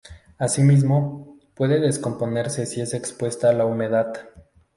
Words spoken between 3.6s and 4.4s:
humedad.